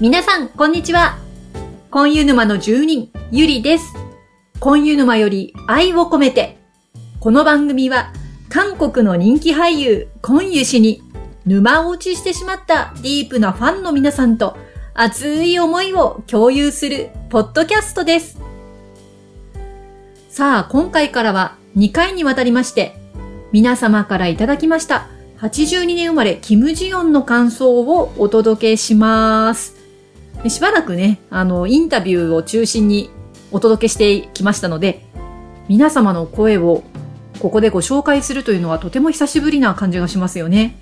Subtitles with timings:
[0.00, 1.18] 皆さん、こんにちは。
[1.90, 3.92] コンユ沼の住人、ゆりです。
[4.58, 6.56] コンユ沼より愛を込めて。
[7.20, 8.10] この番組は、
[8.48, 11.02] 韓国の人気俳優、コンユ氏に、
[11.44, 14.56] 沼落ちしてしまったディープなファンの皆さんと、
[14.94, 18.38] 熱い思いを共有する、ポッドキャストです。
[20.30, 22.96] さあ、今回からは2回にわたりまして、
[23.52, 25.08] 皆様からいただきました、
[25.40, 29.79] 82年生まれ、キム・ジヨンの感想をお届けします。
[30.48, 33.10] しばらくね、あの、インタビューを中心に
[33.52, 35.04] お届けしてきましたので、
[35.68, 36.82] 皆様の声を
[37.40, 40.78] ここでご紹介するというのはとても久しぶりな感じがしますよね。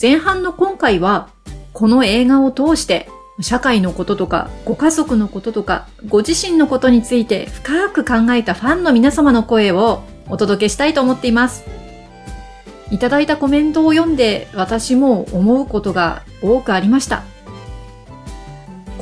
[0.00, 1.30] 前半の今回は、
[1.72, 3.08] この映画を通して、
[3.40, 11.64] 社会のこととか、ご家族のこととか、ご自身のことについて深く考えたファンの皆様の声をお届けしたいと思っています。
[12.90, 17.31] いただいたコメントを読んで私も思うことが多くありました。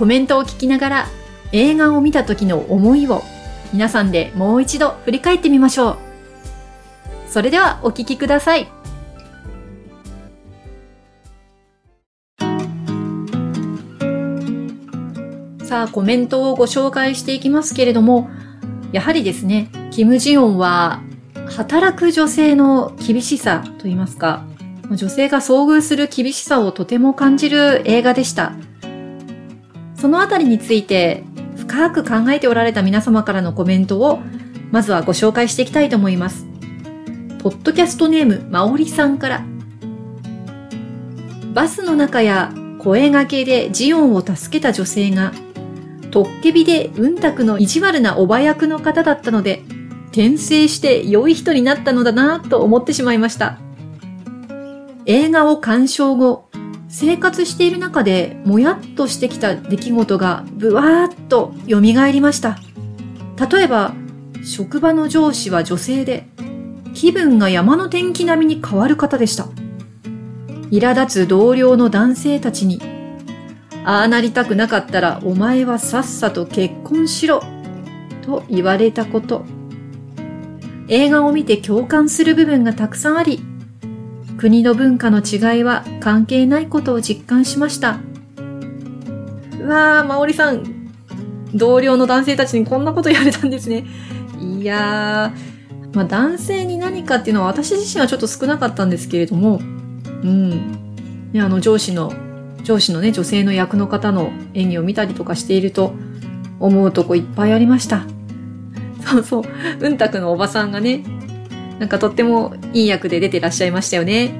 [0.00, 1.06] コメントを聞きながら
[1.52, 3.22] 映画を見た時の思いを
[3.70, 5.96] 皆さんでもう一度振り返ってみましょう。
[7.28, 8.66] それではお聞きください。
[15.64, 18.30] さあ、コメントをご紹介していきますけれども、
[18.92, 21.02] やはりですね、キム・ジヨンは
[21.58, 24.46] 働く女性の厳しさといいますか、
[24.90, 28.54] 女性が遭遇する厳しさをとても感じる映画でした。
[30.00, 31.24] そのあたりについて
[31.58, 34.20] 深く考えておられた皆様からのコメントを
[34.70, 36.46] まずはご紹介していきたいと思います。
[37.40, 39.44] ポッドキャストネーム、まおりさんから。
[41.52, 45.32] バスの中や声掛けでジオンを助けた女性が、
[46.10, 49.62] トッケビでうんたくの意地悪なおば役の方だったので、
[50.12, 53.58] 転生して良い人になったのだなと思ってしまいました。
[55.04, 56.48] 映画を鑑賞後、
[56.92, 62.58] 生活している中でもやっとしてきた出来事がぶわーっと蘇りました。
[63.50, 63.94] 例えば、
[64.44, 66.26] 職場の上司は女性で、
[66.92, 69.46] 気分が山の天気並みに変わる方でした。
[70.70, 72.82] 苛立つ同僚の男性たちに、
[73.84, 77.40] ああなりたくなかったらお前はさっさと結婚しろ、
[78.22, 79.44] と言われたこと。
[80.88, 83.40] 映画を見て共感する部分がたくさんあり、
[84.40, 88.00] 国の文化の違いは関係ないことを実感しました。
[89.60, 90.64] うわー、まおりさん、
[91.54, 93.84] 同僚の男性たちにこんなこと言われたんですね。
[94.40, 99.60] いやー、まあ男性に何かっていうのは私自身はちょっと少なかったんですけれども、
[100.22, 101.32] うん。
[101.34, 102.10] ね、あの上司の、
[102.64, 105.92] 上司のね、女性の役の方の演技を見たりとかしていると、
[106.60, 108.04] 思うとこいっぱいありました。
[109.04, 109.44] そうそう、
[109.80, 111.04] うんたくのおばさんがね、
[111.80, 114.32] なんかとってもいい役で出てらっしゃいましたよね。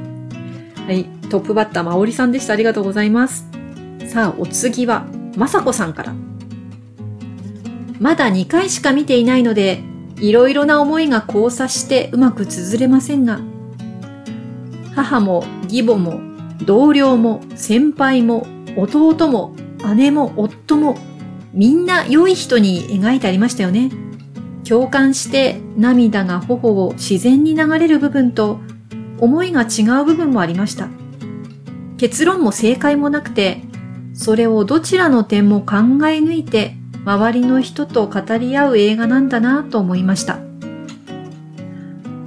[0.87, 1.06] はい。
[1.31, 2.53] トップバッター、まおりさんでした。
[2.53, 3.49] ありがとうございます。
[4.06, 5.06] さあ、お次は、
[5.37, 6.15] まさこさんから。
[7.99, 9.83] まだ2回しか見ていないので、
[10.19, 13.41] いろいろな思いが交差してうまく綴れませんが、
[14.95, 16.21] 母も義母も
[16.67, 18.47] 同僚も先輩も
[18.77, 19.55] 弟も
[19.97, 20.99] 姉も夫も
[21.55, 23.91] みんな良い人に描いてありましたよね。
[24.69, 28.59] 共感して涙が頬を自然に流れる部分と
[29.19, 30.88] 思いが違う部分もありました。
[31.98, 33.62] 結論も正解もなくて、
[34.15, 35.76] それをどちらの点も考
[36.09, 40.38] え抜いて周りの人と語り合う映画なんだなと思いました。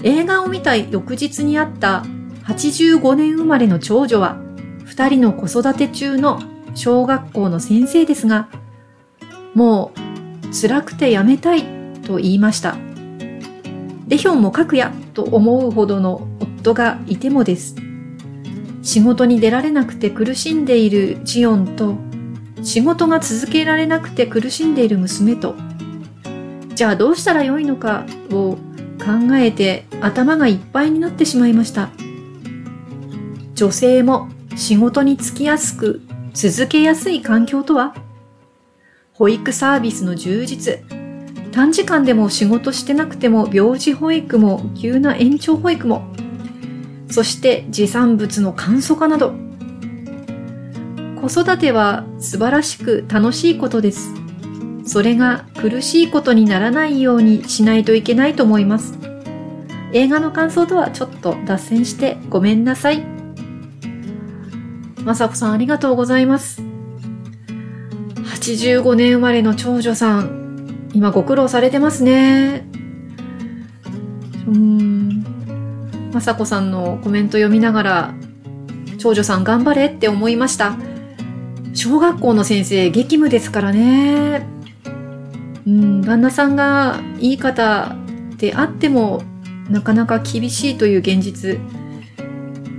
[0.03, 2.03] 映画を見た翌日にあった
[2.45, 4.37] 85年生まれの長女は
[4.85, 6.41] 二人の子育て中の
[6.75, 8.49] 小学校の先生ですが、
[9.53, 12.75] もう辛くてやめたいと言いました。
[14.07, 17.75] レヒョンも書くやと思うほどの夫がいてもです。
[18.81, 21.95] 仕事に出られなくて苦しんでいるジオンと、
[22.63, 25.55] 仕事が続けられなくて苦しんでいる娘と、
[26.75, 28.57] じゃあどうしたらよいのかを
[28.99, 31.89] 考えて頭がいっぱいになってしまいました。
[33.55, 36.01] 女性も仕事に就きやすく
[36.33, 37.95] 続けやすい環境とは？
[39.13, 40.83] 保育サービスの充実、
[41.53, 46.11] 短時間でも仕事してなくても病児保育も急な延長保育も、
[47.11, 49.33] そして持産物の簡素化など、
[51.21, 54.09] 子育ては素晴らしく楽しいことです。
[54.83, 58.97] それが苦しいことにならないようにしないといけないと思います。
[59.93, 63.05] 映画の感想とはちょっと脱線してごめんなさい。
[65.03, 66.63] まさこさんありがとうございます。
[68.15, 70.42] 85年生まれの長女さん、
[70.93, 72.67] 今ご苦労されてますね。
[74.47, 75.23] うん。
[76.13, 78.13] まさこさんのコメント読みながら、
[78.99, 80.77] 長女さん頑張れって思いました。
[81.73, 84.45] 小学校の先生、激務ですからね。
[85.65, 87.95] うん、旦那さんがいい方
[88.37, 89.23] であっても、
[89.69, 91.59] なかなか厳しいという現実。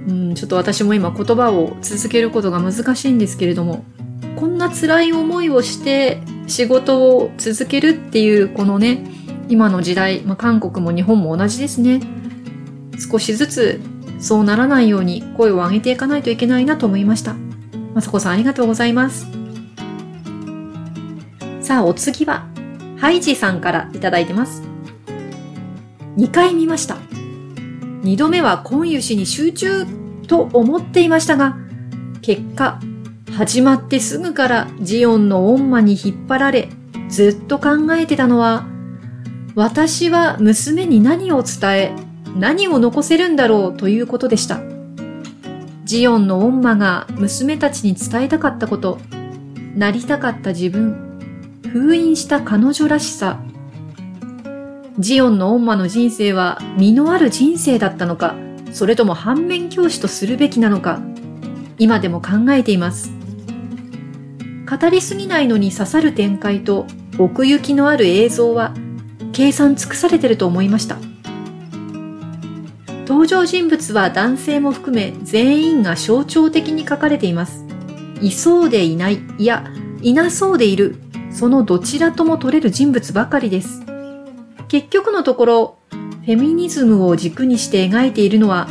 [0.06, 3.84] うん、ちょっと私も今言葉を続けることが難しいんですけれども、
[4.36, 9.04] こんな辛い思いをして仕事を続けるっていうこのね、
[9.48, 12.00] 今の時代、まあ、韓国も日本も同じですね。
[13.10, 13.80] 少しずつ
[14.18, 17.34] そうならないように声を上げていかないといけないなと思いました。
[17.94, 19.26] まさこさんありがとうございます。
[21.60, 22.46] さあ、お次は、
[22.98, 24.62] ハイジさんからいただいてます。
[26.16, 26.96] 2回見ました。
[28.02, 29.86] 2度目はコンユ氏に集中
[30.26, 31.56] と思っていましたが、
[32.22, 32.80] 結果、
[33.36, 36.68] 始まってすぐからジオンの恩魔に引っ張られ、
[37.08, 38.64] ずっと考えてたのは、
[39.56, 41.92] 私は娘に何を伝え、
[42.36, 44.60] 何を残せるんだろうということでした。
[45.84, 49.00] ジオンの恩魔が娘たちに伝えたかったこと、
[49.74, 51.18] なりたかった自分、
[51.72, 53.40] 封印した彼女らしさ、
[55.00, 58.36] ジオンの恩魔の人生は実のある人生だったのか、
[58.72, 61.00] それとも反面教師とするべきなのか、
[61.80, 63.13] 今でも考えています。
[64.68, 66.86] 語りすぎないのに刺さる展開と
[67.18, 68.74] 奥行きのある映像は
[69.32, 70.96] 計算尽くされてると思いました。
[73.06, 77.64] 登場人物は男性も含め全員が象徴的に書かれています。
[78.22, 79.66] いそうでいない、いや、
[80.00, 80.96] いなそうでいる、
[81.30, 83.82] そのどちらとも取れる人物ばかりです。
[84.68, 88.68] 結局のところ、フェミニズムを軸にして描いているのは、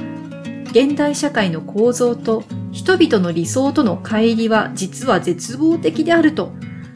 [0.72, 6.52] 現代社会の構造と人々の理想との乖離は実は絶望的であると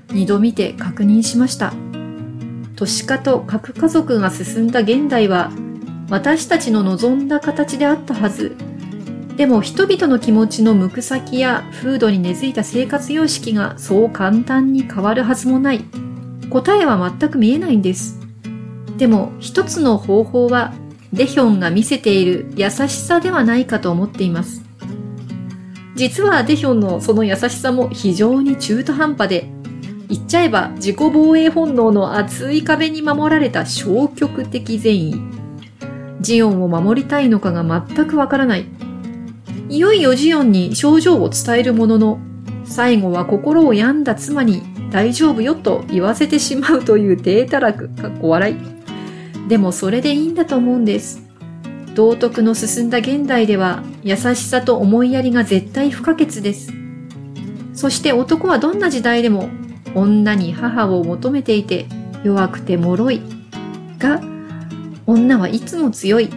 [0.09, 1.71] 二度見て確認しました。
[2.75, 5.51] 都市化と核家族が進んだ現代は
[6.09, 8.55] 私たちの望んだ形であったはず。
[9.35, 15.85] でも人々の気持ちの向く先や風土に根付いた生活様式がそう簡単に変わるはずもない。
[16.49, 18.19] 答えは全く見えないんです。
[18.97, 20.73] でも一つの方法は
[21.13, 24.66] デヒョンが見せている優しさではないかと思っています。
[25.97, 29.49] 実はデヒョンのその優しさも非常に中途半端で、
[30.07, 35.15] 言っちゃえば自己防衛本能の厚い壁に守られた消極的善意。
[36.21, 38.67] ジオンを守りたいのかが全くわからない。
[39.69, 42.19] いよいよジオンに症状を伝えるものの、
[42.63, 44.61] 最後は心を病んだ妻に
[44.91, 49.49] 大丈夫よと言わせてしまうという低たらく、かっこ笑い。
[49.49, 51.26] でもそれでいいんだと思うんです。
[51.97, 56.71] 道徳の進んだ現代では優しさと思いやりが絶対不可欠です。
[57.73, 59.49] そして男はどんな時代でも
[59.95, 61.87] 女に母を求めていて
[62.23, 63.21] 弱くて脆い。
[63.97, 64.21] が、
[65.07, 66.29] 女はいつも強い。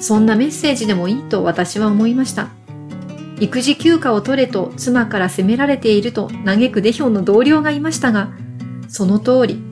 [0.00, 2.48] そんなメッセージでもいいと私は思いました。
[3.38, 8.32] 育児休暇を取れと妻から責められていると嘆くデヒョンの同僚がいましたが、
[8.88, 9.62] その通り、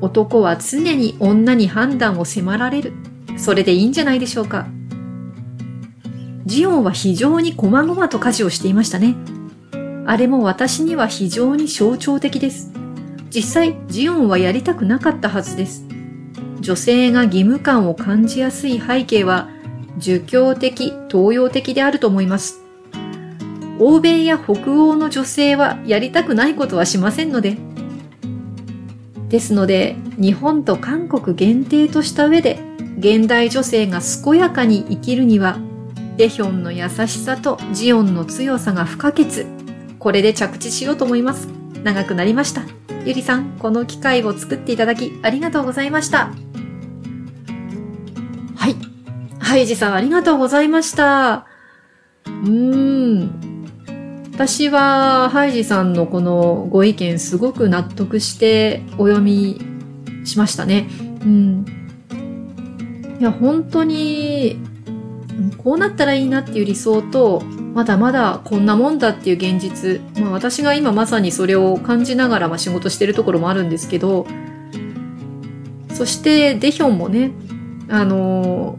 [0.00, 2.94] 男は常に女に判断を迫られる。
[3.36, 4.66] それでいいんじゃないでしょうか。
[6.44, 9.16] ジオンは非常に細々と家事をしていましたね。
[10.06, 12.72] あれも私には非常に象徴的です。
[13.30, 15.84] 実際、ジオンはやりたくなかったはずです。
[16.60, 19.48] 女性が義務感を感じやすい背景は、
[19.98, 22.62] 儒教的、東洋的であると思います。
[23.78, 27.58] 欧米や北欧の女性はやりたくないことはしませんので、
[29.28, 32.60] ですので、日本と韓国限定とした上で、
[32.98, 35.58] 現代女性が健やかに生きるには、
[36.16, 39.46] デヒョンの優しさとジオンの強さが不可欠。
[39.98, 41.48] これで着地しようと思います。
[41.84, 42.62] 長くなりました。
[43.04, 46.32] ゆりさん、この機会を作っていただきありがとうございました。
[48.56, 48.76] はい。
[49.38, 51.46] ハイジさんありがとうございました。
[52.24, 53.46] うーん。
[54.32, 59.60] 私はハイジさんのこのご意見すごく納得してお読み
[60.24, 60.88] しましたね。
[61.22, 61.85] うん。
[63.18, 64.58] いや、本当に、
[65.58, 67.42] こうなったらいいなっていう理想と、
[67.74, 70.00] まだまだこんなもんだっていう現実。
[70.18, 74.26] まあ私が今まさにそれを感じながらま仕事してるところもあるんですけど、
[75.92, 77.32] そしてデヒョンもね、
[77.88, 78.78] あの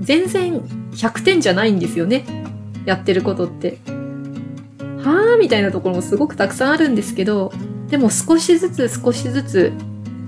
[0.00, 0.60] ー、全然
[0.92, 2.24] 100点じゃないんですよね。
[2.84, 3.78] やってることって。
[5.02, 7.52] はあみたいなところもすごくたくさんあるんですけど、
[7.88, 9.72] でも少しずつ少しずつ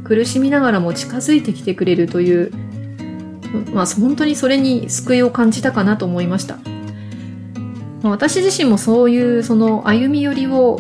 [0.05, 2.53] 苦しみながらも近づいてきてくれるという、
[3.73, 6.59] まあ本当にそれに救いを感じたかなと思いました。
[8.03, 10.79] ま、私自身もそういうその歩み寄りを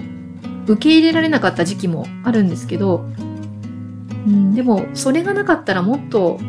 [0.66, 3.06] 受け入れられなかった時期もあるんですけど、
[4.26, 6.42] うん、でもそれがなかったらもっと、う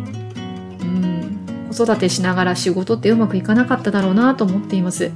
[0.83, 5.11] ん、子育てしながら仕事ってうまくいかなかっただろうなと思っています。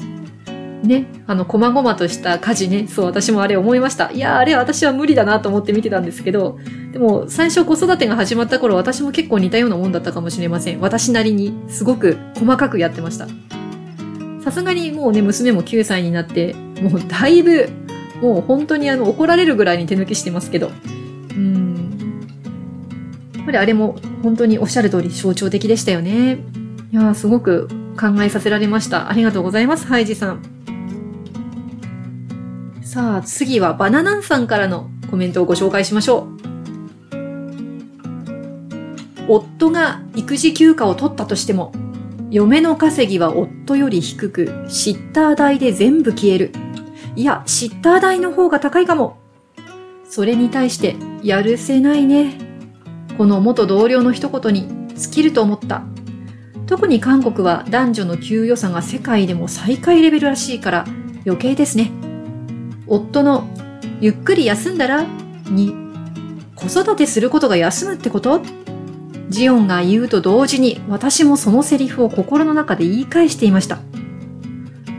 [0.83, 4.11] ね、あの、細々とした家事ね、そう、私もあれ思いました。
[4.11, 6.59] いや、あれ私は無理だなと思って見てたんですけど、
[6.91, 10.81] でも、最初子育てが始まった頃、私も結構似たようなもんだったかもしれません。
[10.81, 13.27] 私なりに、すごく細かくやってました。
[14.43, 17.69] さすがにもうね、娘も9歳になって、もうだいぶ、
[18.21, 20.69] もう本当にあの、怒られるぐらいに手抜きしてますけど、
[21.31, 21.73] うん。
[23.37, 26.39] やっぱりあれも本当におっしゃる通り象徴的でしたよね。
[26.91, 29.09] いや、すごく考えさせられました。
[29.09, 30.62] ありがとうございます、ハイジさん。
[32.93, 36.27] さあ、次はバナナンさんからのコメントをご紹介しましょう。
[39.27, 41.71] 夫が育児休暇を取ったとしても、
[42.29, 46.51] 嫁の稼ぎは夫より低く、シッター代で全部消える。
[47.15, 49.17] いや、シッター代の方が高いかも。
[50.07, 52.37] それに対して、やるせないね。
[53.17, 55.81] この元同僚の一言に尽きると思った。
[56.67, 60.85] 特に韓国は男女の給与差が世界でも最下位レベルらしいから
[61.25, 62.02] 余計ですね。
[62.93, 63.47] 夫の
[64.01, 65.05] ゆっくり休んだら
[65.49, 65.73] に
[66.55, 68.41] 子育てすることが休むってこと？
[69.29, 73.79] ジオンが言うと同時に私もそのセリフを心の中で言い返していました。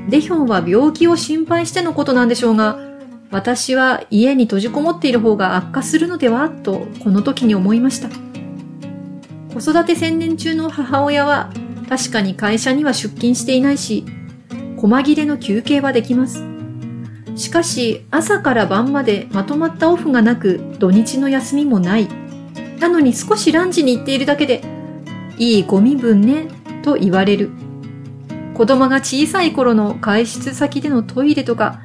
[0.09, 2.79] デヒョンは病気を心配してのことなんでしょうが、
[3.31, 8.09] 私は家に閉じこもっている方が悪化するのではとこの時に思いました。
[9.55, 11.53] 子育て専念中の母親は
[11.89, 14.05] 確かに会社には出勤していないし、
[14.77, 16.54] 細切れの休憩はできます。
[17.37, 22.09] しかし朝から晩までまとまったオフがなく土日の休みもない。
[22.79, 24.63] なのに少しランチに行っているだけで、
[25.39, 26.49] いいゴミ分ね、
[26.83, 27.51] と言われる。
[28.55, 31.81] 子供が小さい頃の外出先でのトイレとか、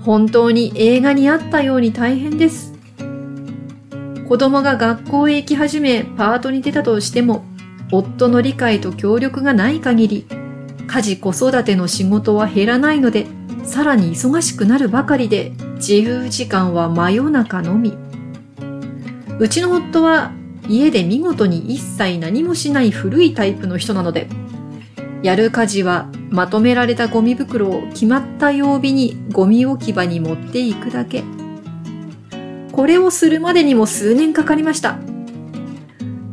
[0.00, 2.74] 本当に映画にあったように大変です。
[4.28, 7.44] 子供が学校へ行き始めパートに出たとしても、
[7.92, 10.26] 夫の理解と協力がない限り、
[10.86, 13.26] 家事子育ての仕事は減らないので、
[13.66, 17.94] さらに忙しくなるばかりで自由時間は真夜中のみ。
[19.38, 20.32] うちの夫は
[20.68, 24.28] 家で見事に一切何もしない古いタイプの人なので、
[25.22, 31.24] やる家事はまとめられたゴミ袋を決まった曜日にゴミ置き場に持っていくだけ。
[32.72, 34.98] これをするまでにも数年かかりました。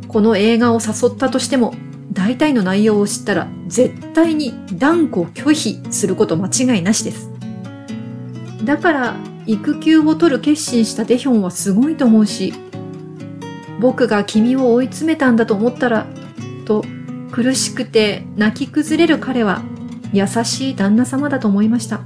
[0.08, 1.74] この映画を誘ったとしても
[2.12, 7.30] 大体の内容を知ったら絶対に断固拒否すること間違いなしです。
[8.64, 12.54] だから育休を取る決心したデヒョンはすごいと思うし、
[13.80, 16.06] 僕が君を追い詰めたんだと思ったら、
[16.64, 16.84] と
[17.30, 19.62] 苦しくて泣き崩れる彼は
[20.12, 22.00] 優しい旦那様だと思いました。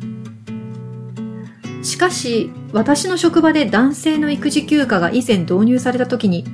[1.83, 6.45] しかし、私の職場で男性の育児休暇が以前導入された時に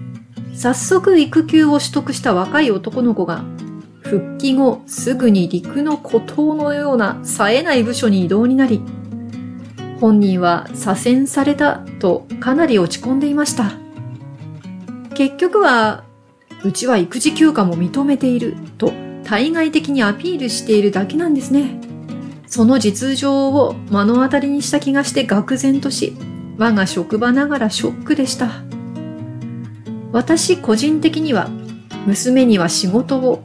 [0.54, 3.44] 早速育休を取得した若い男の子が、
[4.00, 8.80] 復帰後すぐに陸の孤島のような冴えない部署に移動になり、
[10.00, 13.72] 本人は左遷されたとかなり落ち込んでいました。
[15.14, 16.04] 結局は、
[16.64, 18.92] うちは育児休暇も認めていると
[19.24, 21.80] 対外的にアピールしているだけなんですね。
[22.46, 26.16] その実情を目の当たりにした気がして愕然とし、
[26.56, 28.62] 我が職場ながらショックでした。
[30.14, 31.48] 私個人的には
[32.06, 33.42] 娘には仕事を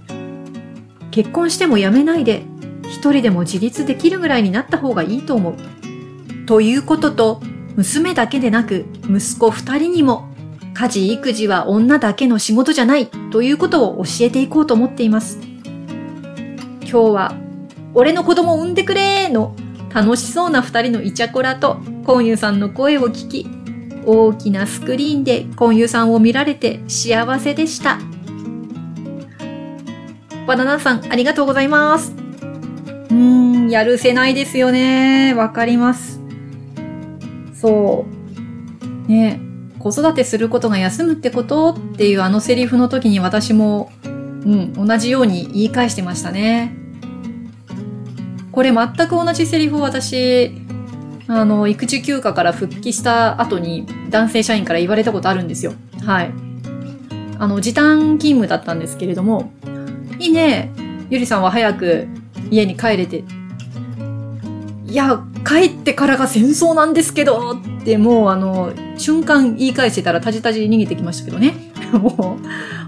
[1.10, 2.44] 結婚しても辞めないで
[2.84, 5.56] 一人でも自立できるぐらいになった方がいいと思う。
[6.46, 7.42] ということと
[7.76, 10.30] 娘だけでなく息子二人にも
[10.76, 15.40] 家事育児は女だけの仕事じゃないということを教えていこうと思っています。
[16.82, 17.34] 今日は
[17.96, 19.56] 俺の子供を産んでくれーの
[19.92, 23.59] 楽しそうな二人のイチャコラとコンユさんの声を聞き
[24.12, 28.00] 大きなスクリーンでコンユさんを見られて幸せでした。
[30.48, 32.16] バナナさん、ありがとうございます。
[33.12, 35.36] うん、やるせないですよね。
[35.36, 36.20] わかります。
[37.54, 38.08] そ
[39.08, 39.12] う。
[39.12, 39.42] ね
[39.78, 46.76] 子育てすることが休むってことっていうあのセリフの時に私も、うん、同じように言い返してましたね。
[48.52, 50.52] これ全く同じセリフを私、
[51.32, 55.74] あの、育児休暇から復帰した後に男性社員から言われたことあるんですよ。
[56.04, 56.32] はい。
[57.38, 59.52] あの、時短勤務だったんですけれども、
[60.18, 60.72] いいね。
[61.12, 62.08] ゆりさんは早く
[62.50, 63.24] 家に帰れて。
[64.88, 71.54] いや、帰ってからが戦争なんですけどってもうあの、瞬間言い返してたらタジタジ逃げてきましたけどね。
[71.94, 72.40] も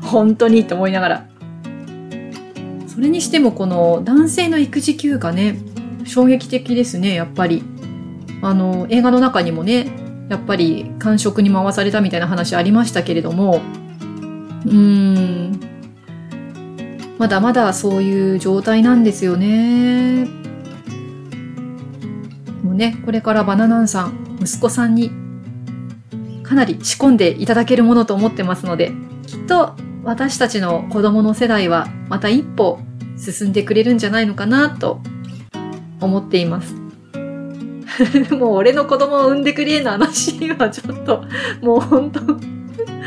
[0.03, 1.25] う、本当にって思いながら。
[2.87, 5.59] それにしてもこの男性の育児休暇ね、
[6.05, 7.63] 衝撃的ですね、やっぱり。
[8.41, 9.91] あの、映画の中にもね、
[10.29, 13.61] やっぱり感触に回されたみたいな話ありましたけれども、
[14.65, 15.59] うーん、
[17.17, 20.41] まだまだそういう状態なんですよね。
[22.71, 25.11] のね、これからバナナンさん、息子さんに
[26.43, 28.91] かなり仕込んでいただけるものと思ってますので、
[29.27, 32.79] きっと私たちの子供の世代はまた一歩
[33.17, 34.99] 進んでくれるんじゃないのかなと
[35.99, 36.75] 思っています。
[38.37, 41.23] もう俺の子供を産んでくれの話はちょっと、
[41.61, 42.21] もうほんと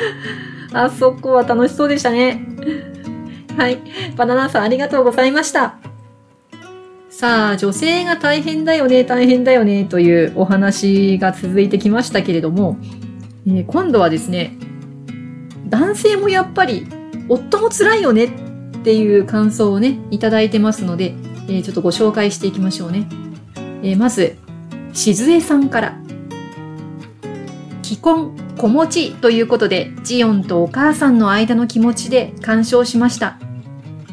[0.73, 2.47] あそこは楽しそうでしたね。
[3.57, 3.79] はい。
[4.17, 5.77] バナナさんありがとうございました。
[7.09, 12.77] さあ、女性が大変だよね、大変だよね、というお話が続いてきましたけれども、
[13.47, 14.57] えー、今度はですね、
[15.69, 16.89] 男性もやっぱり、
[17.29, 18.29] 夫も辛いよねっ
[18.83, 21.15] ていう感想をね、いただいてますので、
[21.49, 23.07] えー、ちょっとご紹介していきましょうね。
[23.85, 24.37] えー、まず、
[24.95, 25.99] しずえさんから。
[27.83, 33.39] 既婚、子持ちということで、ジオンとお母さんの間の気持ちで鑑賞しました。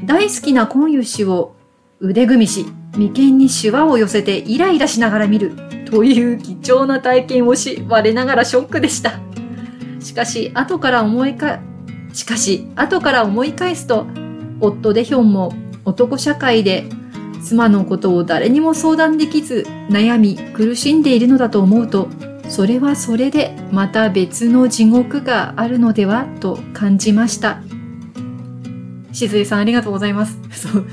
[0.04, 1.56] 大好きなコンユ氏を
[2.00, 5.54] 腕組みし、眉間にシワを寄せてイライラしながら見る
[5.86, 9.20] という貴重な体験をし、我ながらショックでした。
[10.00, 11.60] しかし、後から思いか、
[12.12, 14.08] しかし、後から思い返すと、
[14.60, 15.54] 夫デヒョンも
[15.86, 16.86] 男社会で
[17.44, 22.08] 妻のことを誰にも相談できず悩み苦しんでいるのだと思うと
[22.52, 27.62] それはそれでまた別の地獄があるのではと感じました。
[29.14, 30.38] しずえさんありがとうございます。
[30.52, 30.86] そう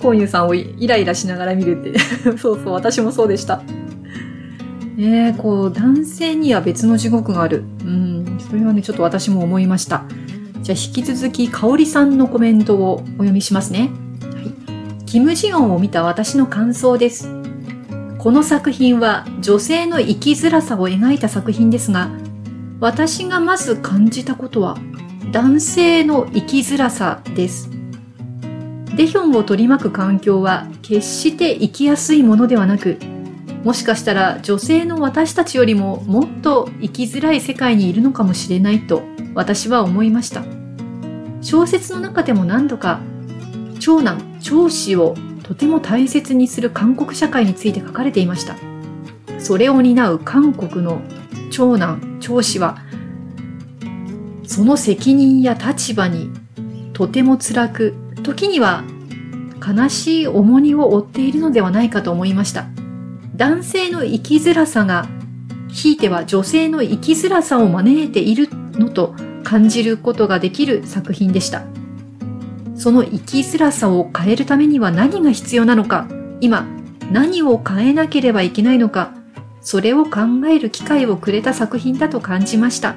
[0.00, 1.98] コンユさんをイライラしながら見るって。
[2.38, 3.62] そうそう私もそうでした。
[4.98, 7.62] えー、こう男性には別の地獄がある。
[7.84, 10.04] うんそれはねちょっと私も思いました。
[10.62, 13.90] じゃあ引き続き香里さんのコメントをお読みしますね。
[15.14, 17.28] キム・ジヨンを見た私の感想です。
[18.18, 22.10] この作品は女性の生きづらさを描いた作品ですが、
[22.80, 24.76] 私がまず感じたことは
[25.30, 27.70] 男性の生きづらさです。
[28.96, 32.98] デヒョンを取り巻く環境は決して生きやすいものではなく、
[33.62, 39.04] もしかしたら女性の私たちよりももっと生きづらい世界にいるのかもしれないと
[39.36, 40.42] 私は思いました。
[41.40, 42.98] 小説の中でも何度か
[43.78, 48.56] 長男、長子をとても大切にする韓国社会について書かれていました。
[49.38, 51.00] それを担う韓国の
[51.50, 52.76] 長男、長子は、
[54.46, 56.30] その責任や立場に
[56.92, 58.84] とても辛く、時には
[59.66, 62.66] 悲しい重荷を負っているのではないかと思いました。
[63.34, 65.08] 男性の生きづらさが、
[65.68, 71.64] ひいては女性の生きづらさを招いているのと感じることができる作品でした。
[72.84, 76.06] その生きづらさを変えるためには何が必要なのか、
[76.42, 76.66] 今
[77.10, 79.14] 何を変えなければいけないのか、
[79.62, 80.20] それを考
[80.50, 82.94] える機会をくれた作品だと感じました。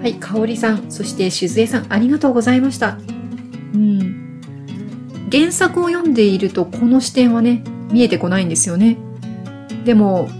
[0.00, 2.96] はい、かおりさん、そしてしずえさん、ありがとうございました。
[3.74, 4.40] うん。
[5.30, 8.96] 原作を読んでいるとこの視点はね、見えてこないんですよね。
[9.84, 10.30] でも、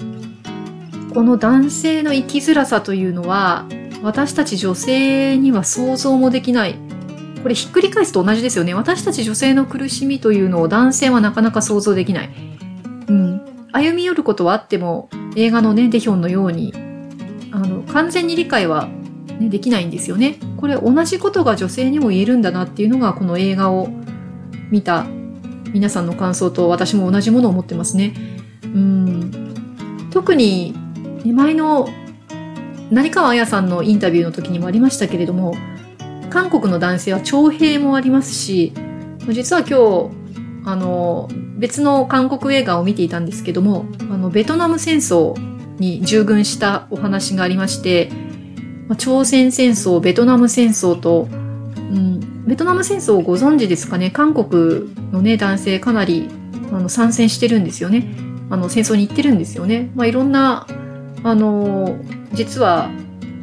[1.13, 3.67] この男性の生きづらさというのは、
[4.03, 6.77] 私たち女性には想像もできない
[7.45, 8.73] これひっくり返すと同じですよね。
[8.73, 12.31] 私たち女性の苦しみというのを男性はなかなか想像できない。
[13.07, 13.67] うん。
[13.71, 16.73] 歩み寄ることはあっても、映画のね、デヒョンのように、
[17.53, 18.89] あの、完全に理解は、
[19.39, 20.39] ね、できないんですよね。
[20.57, 23.91] これ同じことが女性にも言えるんだなっていうのが、この映画を
[24.71, 25.05] 見た
[25.71, 28.15] 皆さんの感想と私も同じものを持ってますね。
[28.63, 30.09] うん。
[30.11, 30.75] 特に、
[31.27, 31.91] 前の
[32.91, 35.55] 成川彩さんのインタビューの時にもありましたけれども、
[36.35, 38.73] 韓国の男性は徴兵もありますし、
[39.29, 45.39] 実は今日、あの、別の韓国映画を見ていたんですけども、あの、ベトナム戦争
[45.79, 48.11] に従軍したお話がありまして、
[48.99, 51.31] 朝鮮戦争、ベトナム戦争と、う
[51.81, 54.11] ん、ベトナム戦争をご存知ですかね？
[54.11, 56.29] 韓国のね、男性かなり
[56.73, 58.13] あの参戦してるんですよね。
[58.51, 59.93] あの、戦争に行ってるんですよね。
[59.95, 60.67] まあ、いろんな、
[61.23, 61.97] あの、
[62.33, 62.91] 実は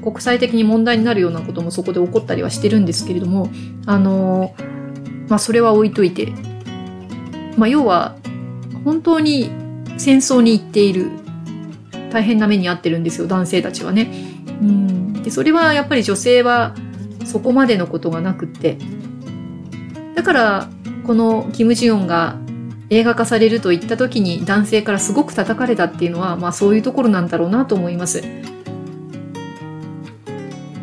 [0.02, 3.50] 国際的に問題になるようなこともそこで起こったりはしてるんですけれども、
[3.86, 4.54] あの、
[5.28, 6.34] まあ、それは置いといて、
[7.58, 8.16] まあ、要は、
[8.84, 9.52] 本当に
[9.98, 11.10] 戦争に行っている、
[12.12, 14.12] 大変な目に遭ってるんですよ、男性たちはね。
[14.62, 15.14] うん。
[15.24, 16.76] で、それはやっぱり女性は
[17.26, 18.78] そこまでのことがなくって、
[20.16, 20.70] だから、
[21.06, 22.38] このキム・ジヨンが
[22.90, 28.22] 映画化されると言った時に男性からすごく叩かれたっていうのは、まあそういうところなんだろうなと思います。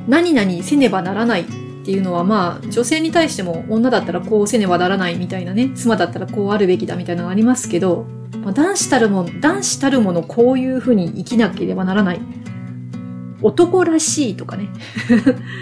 [0.09, 1.44] 何々せねばならないっ
[1.85, 8.07] ていうのはまあ女性に対しても女だったらこうせねばならないみたいなね妻だったらこうあるべきだみたいなのがありますけど、
[8.42, 12.21] まあ、男子たるも男子たるものこういうふうに生きなければならない。
[13.40, 14.68] 男らしいとかね。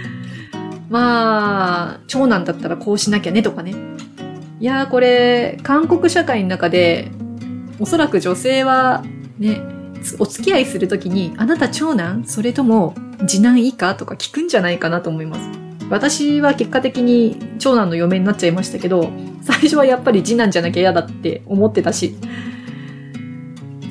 [0.88, 3.74] まあ長男だったらこうしなきゃねとかね。
[4.58, 7.10] いやーこれ韓国社会の中で
[7.78, 9.04] おそらく女性は
[9.38, 9.60] ね、
[10.18, 12.24] お付き合いするときに、あなた長男？
[12.26, 12.94] それとも
[13.26, 13.94] 次男以下？
[13.94, 15.48] とか聞くんじゃないかなと思います。
[15.88, 19.10] 私は結果的に長男の嫁になっちゃいましたけど、
[19.42, 22.16] 最初はやっぱり次男じゃなきゃ嫌だって思ってたし、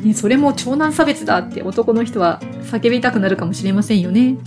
[0.04, 4.38] ね、それも長男差別だって男の人は叫びたくなるかもしれませんよね。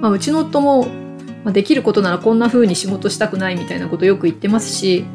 [0.00, 0.86] まあ、うちの夫も、
[1.44, 5.06] まあ、できることならこんな風に仕事したくないみたいなことよく言ってますし、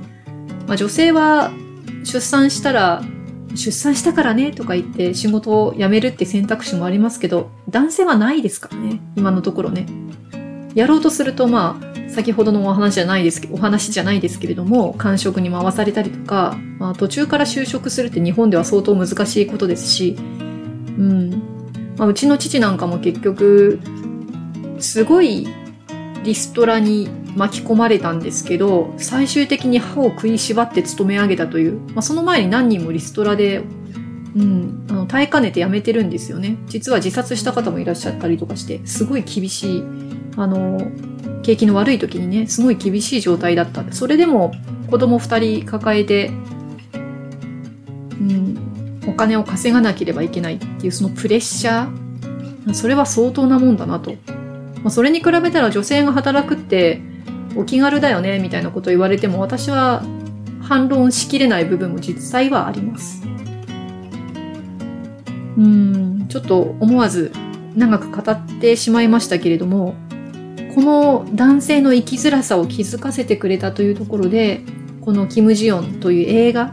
[0.68, 1.52] まあ、女性は
[2.04, 3.04] 出産したら
[3.56, 9.86] 出産したからねとか言って仕事を辞めるって選択肢もありますけど、男性はないですからね、今のところね。
[10.76, 20.22] やろうとすると、まあ、先ほどのお話じゃないですけど、お話じゃないですけれども、感触に回されたりとか、まあ、途中から就職するって日本では相当難しいことですし、う
[21.02, 21.30] ん。
[21.98, 23.80] まあ、うちの父なんかも結局、
[24.80, 25.48] すごい
[26.24, 33.64] リストラに巻き込まれたんですけど、最終的に歯を食いしばって勤め上げたという、まあ、その前に何人もリストラで、
[34.36, 36.58] うん、あの、耐えかねて辞めてるんですよね。
[36.68, 39.84] 実は自殺した方もいらっしゃったりとかして、すごい厳しい、
[40.38, 40.80] あの、
[41.44, 43.84] 景気の悪い時にね、すごい厳しい状態だった。
[43.92, 44.54] それでも
[44.90, 46.32] 子供二人抱えて、
[48.20, 54.16] うん、お金を稼がなければいけないっていうそのプレッシャー、それは相当なもんだなと。
[54.84, 57.02] まあ、それに比べたら女性が働くって、
[57.56, 60.04] お気軽だよねみたいなこと言われても私は
[60.62, 63.22] 反論しきれない部分も実際はあります。
[65.58, 67.32] うん、ちょっと思わず
[67.76, 69.96] 長く語ってしまいましたけれども、
[70.74, 74.62] この男性の生きづらさを気づかせてくれたというところで、
[75.02, 76.72] このキム・ジヨンという映画、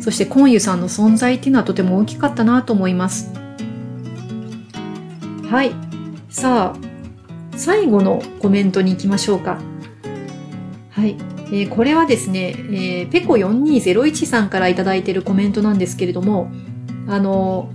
[0.00, 3.32] そしてコンユさんの存在っていうのはとても大きかったなと思います。
[5.48, 5.72] はい。
[6.28, 6.85] さあ、
[7.56, 9.60] 最後のコメントに行きましょうか。
[10.90, 11.16] はい。
[11.48, 16.50] えー、これはですね、えー、ペコ4201さんからいただいているコメントなんですけれども、
[17.06, 17.70] あの、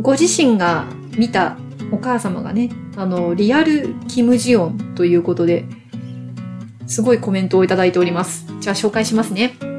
[0.00, 1.56] ご自身が見た
[1.90, 5.64] お母様がね、あの、リアルキムジオンということで、
[6.86, 8.46] すごいコメントをいただいております。
[8.60, 9.71] じゃあ紹介しますね。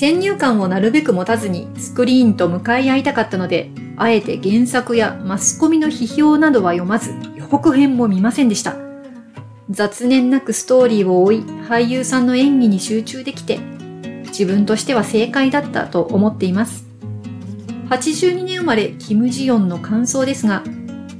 [0.00, 8.76] 先入観をなるべく持たずにスクリーンと向かい合いたかったので、あえて原作やマスコミの批評などは読まず、予告編も見ませんでした。
[9.68, 11.36] 雑念なくストーリーを追い、
[11.68, 13.58] 俳優さんの演技に集中できて、
[14.28, 16.86] 自分としては正解だったと思っています。
[17.90, 20.64] 82年生まれ、キム・ジヨンの感想ですが、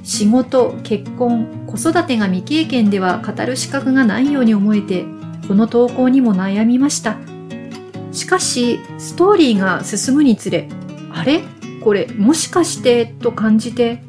[0.04, 5.04] 仕事、結婚、子育てが未経験では語る資格がないように思えて、
[5.48, 7.18] この投稿にも悩みました。
[8.12, 10.68] しかし、ストーリーが進むにつれ、
[11.12, 11.42] あれ？
[11.82, 13.06] これもしかして？
[13.06, 14.02] と感じて、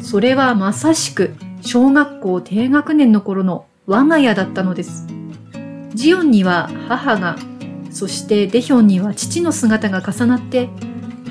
[0.00, 5.06] それはまさしく小学校低学年の頃の我が家だったのです。
[5.94, 7.36] ジオンには母が、
[7.90, 10.68] そしてデヒョンには父の姿が重なって、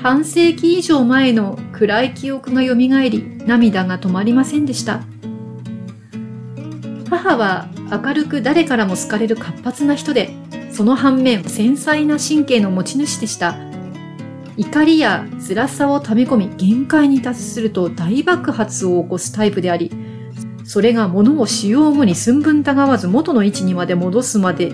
[0.02, 5.00] 半世紀以上前の暗い記憶が蘇り、涙が止まりませんでした。
[7.08, 10.30] 母は明るく誰からも好かれる活発な人で、
[10.80, 13.54] その反面繊細な神経の持ち主でした。
[14.56, 19.92] 怒りや辛さを溜め込み限界に達すると大爆発を起こすタイプであり、
[20.64, 24.72] それが物を使用後に寸分たがわず元の位置にまで戻すまで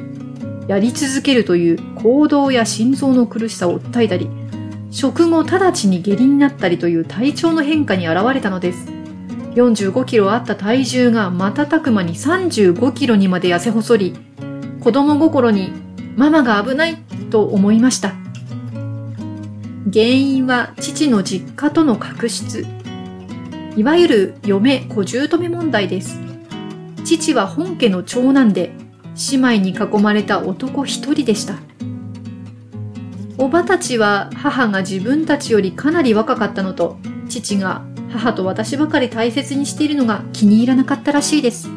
[0.68, 4.30] やり続けるという行動や心臓の苦しさを訴えたり、
[4.92, 8.86] 食後直ちに下痢になったりという体調の変化に現れたのです。
[9.56, 14.14] 45キロあった体重が瞬く間に35キロにまで痩せ細り、
[14.78, 15.84] 子供心に
[16.16, 16.96] ママが危ない
[17.30, 18.14] と思いました。
[19.92, 22.66] 原因は父の実家との確執。
[23.76, 26.18] いわゆる嫁小姑問題です。
[27.04, 28.72] 父は本家の長男で、
[29.30, 31.56] 姉妹に囲まれた男一人でした。
[33.38, 36.98] おばたちは母が自分たちよりかなり若かったのと、
[37.28, 41.68] 父が母と私ばかり大切にしているのが気に入らなかったらしいです。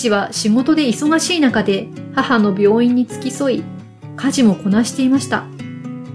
[0.00, 3.64] 父は仕事で忙しい中で母の病院に付き添い、
[4.16, 5.44] 家事もこなしていました。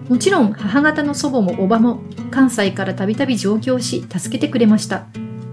[0.09, 5.05] もちろん母方の祖母もおばも関西からたびたび上京し助けてくれました。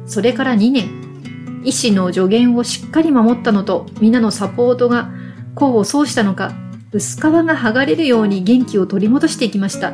[0.06, 5.10] それから2年、医師の助言をしっかり守ったのと皆のサポートが
[5.54, 6.52] 功を奏したのか、
[6.90, 9.92] 薄皮が剥がれるように元気を取り戻していきました。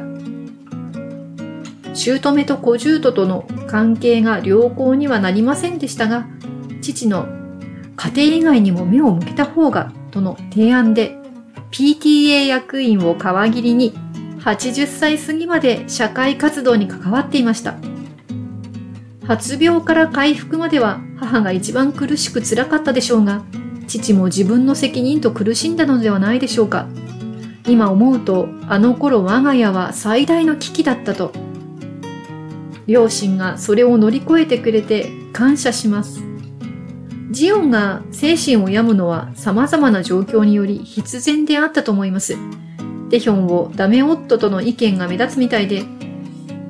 [1.93, 6.29] 姑と小姑との関係が良好にはなりませんでしたが、
[6.81, 7.27] 父の
[7.99, 11.19] 家庭以外にも目を向けた方がとの提案で
[11.73, 13.93] PTA 役員を皮切りに
[14.39, 17.75] 80歳過ぎまで社会活動に関わっていました。
[19.27, 23.43] 発病から回復までは母が一番苦しく辛かったでしょうが、
[23.87, 26.87] 父も自分の責任と苦しんだのではないでしょうか。
[27.67, 31.33] 今思うと、あの頃我が家は最大の危機だったと。
[32.87, 36.23] 両親がそれを乗り越えてくれて感謝します。
[37.31, 42.37] ジオンが精神を病むのは様々な状況により必然であったと思います。
[43.11, 45.85] デヒョンをダメ夫との意見が目立つみたいで、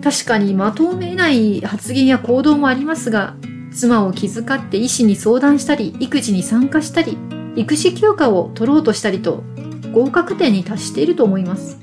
[0.03, 3.35] 確かにまとめない発言や行動もありますが、
[3.73, 7.17] 妻を気遣って医師に相談したり、育児に参加したり、
[7.55, 9.45] 育児休暇を取ろうとしたりと、
[9.93, 11.79] 合格点に達していると思います。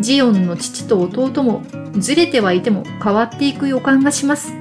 [0.00, 1.62] ジオンの父と弟も
[1.98, 4.59] ずれてはいても変わっていく予感がします。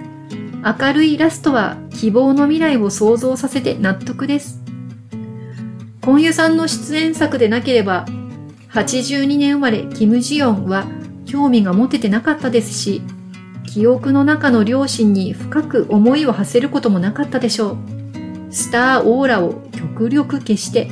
[0.64, 4.62] 明るいラストは希望の未来を想像させて納得です。
[6.02, 8.06] コンユさんの出演作でなければ、
[8.72, 10.86] 82年生まれキム・ジヨンは
[11.26, 13.02] 興味が持ててなかったですし、
[13.66, 17.78] 記憶の中の両親に深く思いを馳せることもなかったでしょう。
[18.52, 20.90] スターオーラを極力消して、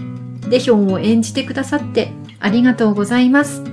[0.49, 3.63] デヒョンを演じてくださってありがとうございます。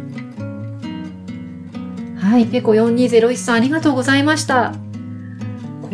[2.19, 4.84] はい、ペコ4201さんありがとうございました。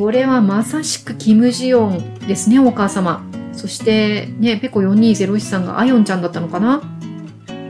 [0.01, 3.23] これはまさしくキム・ジヨンですね、お母様。
[3.53, 6.81] そして、ね、ペコ4201さんがアヨンちゃんだったのかな？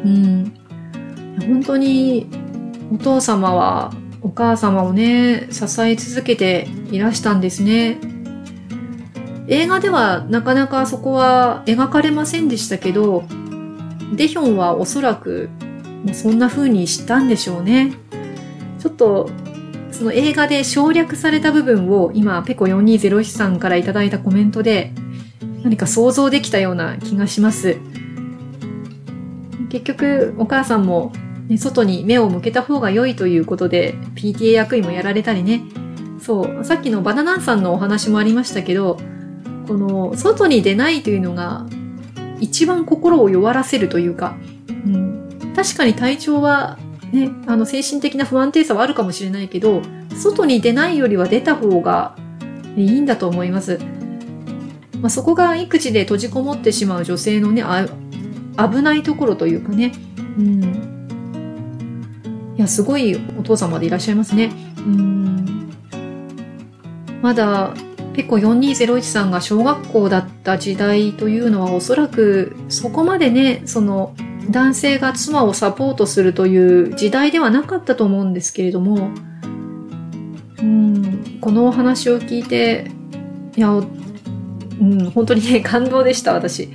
[0.05, 0.53] うん。
[1.41, 2.29] 本当に、
[2.95, 7.99] お父様は、お母様をね、支え続けていらしたんですね。
[9.49, 13.25] 映画ではなかなかそこは描かれませんでしたけど、
[14.15, 15.51] デヒョンはおそらく、
[16.13, 17.93] そんな風にしたんでしょうね。
[18.79, 19.29] ちょっと、
[19.93, 24.93] その映画で省略された部分を今、ペコ4201さんからいただいたコメントで
[25.63, 27.79] 何か想像できたような気がします。
[29.69, 31.13] 結局、お母さんも、
[31.49, 35.63] ね、外に目を向けた方が良いということで、PTA 役員もやられたりね。
[36.21, 38.99] そう、さっきのバナナンさんのお話もありましたけど、
[39.69, 41.67] この、外に出ないというのが、
[42.41, 44.37] 一番心を弱らせるというか、
[44.69, 46.79] うん、確かに体調は
[47.13, 49.83] ね、あの精神的な不安定さはあるかもしれないけど、
[50.17, 52.17] 外に出ないよりは出た方が
[52.77, 53.79] いいんだと思います。
[55.01, 57.65] まあ、そこが育児で閉じこもってしまう女性のね、
[58.57, 59.93] 危ないところというかね。
[60.39, 60.63] うん。
[62.57, 64.53] いや、すごいお父様でいらっしゃいますね。
[64.79, 65.71] うん。
[67.23, 67.75] まだ、
[68.13, 74.15] ペコ4201さんが小学校だった時代というのはおそらくそこまでね、その
[74.49, 79.11] 男性が妻をサポートするという時代ではなかったと思うんですけれども、
[80.61, 82.91] うん、このお話を聞いて、
[83.57, 83.83] いや、う
[84.85, 86.65] ん、本当にね、 感動でした、私。
[86.65, 86.69] い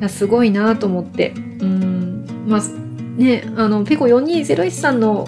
[0.00, 1.32] やすごいなと思って。
[1.60, 2.60] うん、まあ、
[3.16, 5.26] ね、あの、ペコ4201さんの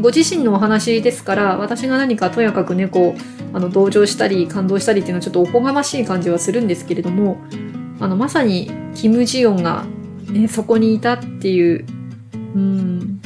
[0.00, 7.38] ご自身のお話ですから、私が何かとやかくね、こう、あの、同情したり、感動したりっていうのはちょっとおこがましい感じはするんですけれども、
[8.00, 9.84] あの、まさに、キム・ジヨンが
[10.30, 11.86] ね、そこにいたっていう。
[12.32, 13.20] うん。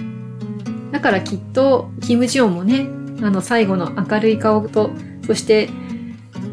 [0.90, 2.86] だからきっと、キム・ジヨンもね、
[3.22, 4.90] あの最後の明るい顔と、
[5.26, 5.68] そして、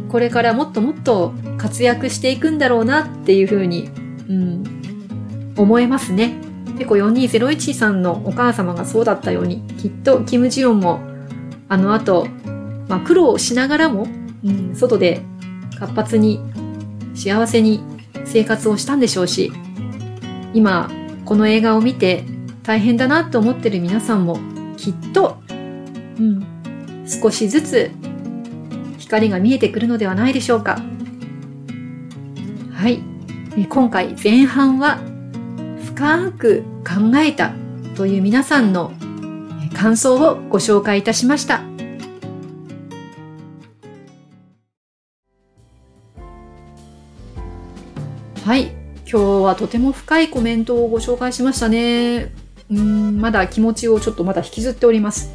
[0.10, 3.90] これからもっともっと活躍していくんだろうなっていうふうに、
[4.28, 6.42] うん、思えますね。
[6.78, 11.02] 結構4201さんのお母様がそうだったように、きっとキム・ジヨンも、
[11.68, 12.28] あの後、
[12.88, 14.08] まあ苦労しながらも、
[14.44, 15.22] うん、外で
[15.78, 16.40] 活発に
[17.14, 17.84] 幸せに
[18.26, 19.52] 生活をしたんでしょうし、
[20.54, 20.90] 今
[21.26, 22.24] この映画を見て
[22.64, 24.40] 大変だなと思ってる皆さんも
[24.78, 25.52] きっと、う
[26.22, 27.92] ん、少しずつ
[28.98, 30.82] 光が見えてくるのではないでしょうか。
[32.74, 33.04] はい。
[33.68, 35.00] 今回前半は
[35.84, 37.54] 深く考えた
[37.96, 38.94] という皆さんの
[39.76, 41.69] 感想をご紹介いたしました。
[49.50, 52.32] はとても深いコメントをご紹介しましたね。
[52.72, 55.34] うん、まだ気持ちをちょっとまだ引きずっております。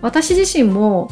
[0.00, 1.10] 私自身も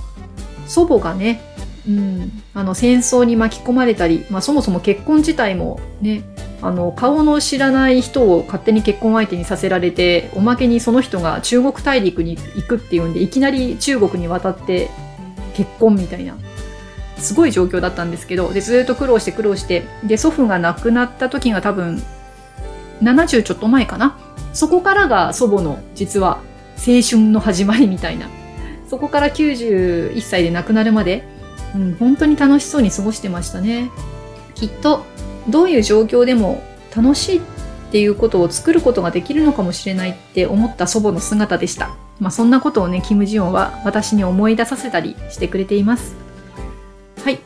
[0.66, 1.40] 祖母がね、
[1.88, 6.22] うん、あの戦争に巻き込まれたり、まあそもそも結婚自体もね、
[6.62, 14.88] あの顔の知らない人を勝手に結婚相手にさせられて、おまけにその人が中国大陸に行くっていうんで、いきなり中国に渡って
[15.54, 16.36] 結婚みたいな。
[17.18, 22.02] すごい状況だったんですけど、で、ずっと苦労して苦労して、で、祖父が亡くなった時が多分、
[23.02, 24.18] 70ちょっと前かな。
[24.52, 26.40] そこからが祖母の、実は、
[26.76, 28.28] 青春の始まりみたいな。
[28.88, 31.24] そこから91歳で亡くなるまで、
[31.74, 33.90] うん、本当に楽しそうに過ごしてましたね。
[34.54, 35.04] きっと、
[35.48, 36.62] どういう状況でも
[36.94, 37.40] 楽しいっ
[37.92, 41.90] ていうことを作ることができるのかもしれないって思った祖母の姿でした。
[42.18, 46.14] まあそんなことをね、キム・ジヨンは私に思い出させたりしてくれています。
[47.24, 47.38] はい。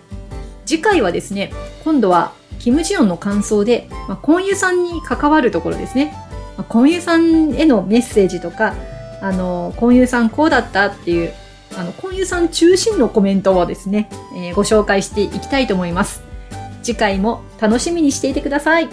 [0.66, 1.52] 次回はですね、
[1.84, 2.32] 今度は
[2.64, 6.14] キム・ジヨンの感想で、まあ、コンユさんに関わるところですね。
[6.56, 8.74] まあ、コンユさんへのメッセージとか、
[9.20, 11.34] あの、コンユさんこうだったっていう、
[11.76, 16.22] あの、コンユさん中心のコメントをですね、えー、ご紹介していきたいと思います。
[16.82, 18.88] 次回も楽しみにしていてください。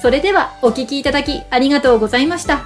[0.00, 2.64] それではお聴きいただきありがとうございました。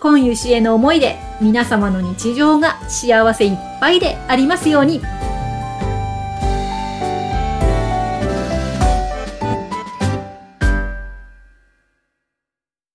[0.00, 5.00] 今湯氏への思いで皆様の日常が幸せいっぱいでありますように。